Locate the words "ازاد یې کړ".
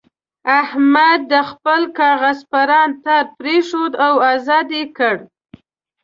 4.33-5.15